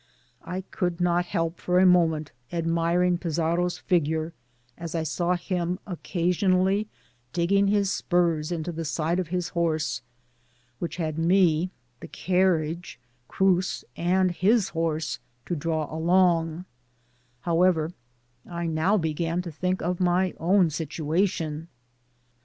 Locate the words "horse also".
14.69-16.65